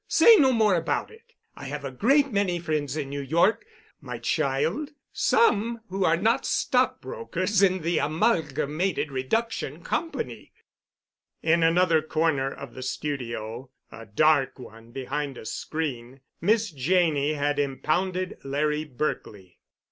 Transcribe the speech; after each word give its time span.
"Say 0.07 0.35
no 0.37 0.51
more 0.51 0.73
about 0.73 1.11
it. 1.11 1.33
I 1.55 1.65
have 1.65 1.85
a 1.85 1.91
great 1.91 2.31
many 2.31 2.57
friends 2.57 2.97
in 2.97 3.07
New 3.09 3.21
York, 3.21 3.67
my 4.01 4.17
child—some 4.17 5.81
who 5.89 6.05
are 6.05 6.17
not 6.17 6.43
stockholders 6.43 7.61
in 7.61 7.83
the 7.83 7.99
Amalgamated 7.99 9.11
Reduction 9.11 9.83
Company." 9.83 10.53
In 11.43 11.61
another 11.61 12.01
corner 12.01 12.51
of 12.51 12.73
the 12.73 12.81
studio—a 12.81 14.07
dark 14.07 14.57
one 14.57 14.89
behind 14.89 15.37
a 15.37 15.45
screen—Miss 15.45 16.71
Janney 16.71 17.33
had 17.33 17.59
impounded 17.59 18.39
Larry 18.43 18.85
Berkely. 18.85 19.59